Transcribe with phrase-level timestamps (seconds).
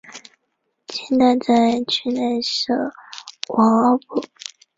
[0.87, 2.73] 清代在区内设
[3.49, 4.23] 王赘步。